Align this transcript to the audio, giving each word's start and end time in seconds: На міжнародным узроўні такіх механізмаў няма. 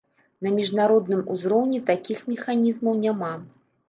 На 0.45 0.51
міжнародным 0.53 1.19
узроўні 1.33 1.79
такіх 1.89 2.23
механізмаў 2.31 2.97
няма. 3.05 3.31